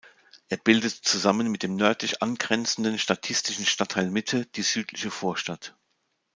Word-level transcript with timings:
Er 0.49 0.57
bildet 0.57 0.93
zusammen 1.05 1.51
mit 1.51 1.61
dem 1.61 1.75
nördlich 1.75 2.23
angrenzenden 2.23 2.97
statistischen 2.97 3.67
Stadtteil 3.67 4.09
Mitte 4.09 4.47
die 4.47 4.63
Südliche 4.63 5.11
Vorstadt. 5.11 5.75